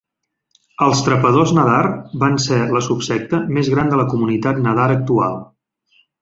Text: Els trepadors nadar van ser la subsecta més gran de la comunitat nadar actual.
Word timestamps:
Els 0.85 1.01
trepadors 1.07 1.51
nadar 1.57 1.81
van 2.23 2.39
ser 2.45 2.57
la 2.77 2.81
subsecta 2.87 3.43
més 3.59 3.69
gran 3.75 3.93
de 3.93 4.01
la 4.01 4.07
comunitat 4.15 4.63
nadar 4.65 4.89
actual. 4.97 5.39